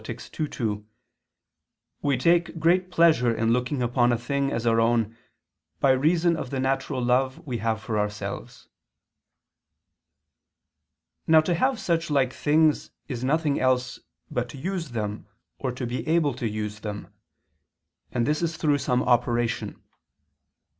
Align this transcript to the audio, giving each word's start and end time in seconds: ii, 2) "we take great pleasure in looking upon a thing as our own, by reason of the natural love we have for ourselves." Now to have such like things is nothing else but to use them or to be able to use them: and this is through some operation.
ii, 0.09 0.15
2) 0.47 0.83
"we 2.01 2.17
take 2.17 2.57
great 2.57 2.89
pleasure 2.89 3.31
in 3.31 3.53
looking 3.53 3.83
upon 3.83 4.11
a 4.11 4.17
thing 4.17 4.51
as 4.51 4.65
our 4.65 4.79
own, 4.81 5.15
by 5.79 5.91
reason 5.91 6.35
of 6.35 6.49
the 6.49 6.59
natural 6.59 6.99
love 6.99 7.37
we 7.45 7.59
have 7.59 7.79
for 7.79 7.99
ourselves." 7.99 8.67
Now 11.27 11.41
to 11.41 11.53
have 11.53 11.79
such 11.79 12.09
like 12.09 12.33
things 12.33 12.89
is 13.07 13.23
nothing 13.23 13.59
else 13.59 13.99
but 14.31 14.49
to 14.49 14.57
use 14.57 14.89
them 14.93 15.27
or 15.59 15.71
to 15.71 15.85
be 15.85 16.07
able 16.07 16.33
to 16.33 16.49
use 16.49 16.79
them: 16.79 17.13
and 18.11 18.25
this 18.25 18.41
is 18.41 18.57
through 18.57 18.79
some 18.79 19.03
operation. 19.03 19.83